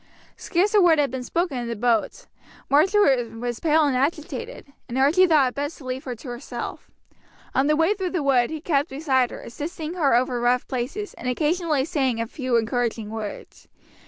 Scarce 0.35 0.73
a 0.73 0.81
word 0.81 0.97
had 0.97 1.11
been 1.11 1.21
spoken 1.23 1.59
in 1.59 1.67
the 1.67 1.75
boat. 1.75 2.25
Marjory 2.71 3.27
was 3.37 3.59
pale 3.59 3.83
and 3.83 3.95
agitated, 3.95 4.73
and 4.89 4.97
Archie 4.97 5.27
thought 5.27 5.49
it 5.49 5.53
best 5.53 5.77
to 5.77 5.85
leave 5.85 6.05
her 6.05 6.15
to 6.15 6.27
herself. 6.27 6.89
On 7.53 7.67
the 7.67 7.75
way 7.75 7.93
through 7.93 8.09
the 8.09 8.23
wood 8.23 8.49
he 8.49 8.61
kept 8.61 8.89
beside 8.89 9.29
her, 9.29 9.41
assisting 9.43 9.93
her 9.93 10.15
over 10.15 10.41
rough 10.41 10.67
places, 10.67 11.13
and 11.19 11.27
occasionally 11.27 11.85
saying 11.85 12.19
a 12.19 12.25
few 12.25 12.55
encouraging 12.57 13.11
words. 13.11 13.67